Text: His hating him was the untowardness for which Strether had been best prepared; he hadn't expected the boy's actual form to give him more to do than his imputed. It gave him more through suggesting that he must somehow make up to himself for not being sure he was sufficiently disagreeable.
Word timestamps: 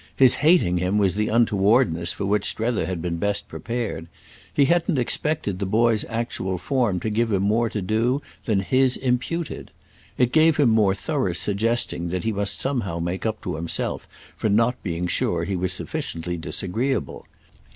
His 0.17 0.33
hating 0.41 0.79
him 0.79 0.97
was 0.97 1.13
the 1.13 1.27
untowardness 1.27 2.11
for 2.11 2.25
which 2.25 2.49
Strether 2.49 2.87
had 2.87 3.03
been 3.03 3.17
best 3.17 3.47
prepared; 3.47 4.07
he 4.51 4.65
hadn't 4.65 4.97
expected 4.97 5.59
the 5.59 5.67
boy's 5.67 6.05
actual 6.09 6.57
form 6.57 6.99
to 7.01 7.09
give 7.11 7.31
him 7.31 7.43
more 7.43 7.69
to 7.69 7.83
do 7.83 8.19
than 8.45 8.61
his 8.61 8.97
imputed. 8.97 9.69
It 10.17 10.31
gave 10.31 10.57
him 10.57 10.69
more 10.69 10.95
through 10.95 11.35
suggesting 11.35 12.07
that 12.07 12.23
he 12.23 12.33
must 12.33 12.59
somehow 12.59 12.97
make 12.97 13.27
up 13.27 13.43
to 13.43 13.53
himself 13.57 14.07
for 14.35 14.49
not 14.49 14.81
being 14.81 15.05
sure 15.05 15.43
he 15.43 15.55
was 15.55 15.71
sufficiently 15.71 16.35
disagreeable. 16.35 17.27